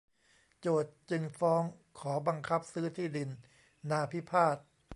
[0.59, 1.61] โจทก์จึงฟ้อง
[1.99, 3.29] ขอบังคับซื้อที่ดิน
[3.89, 4.57] นาพิพาท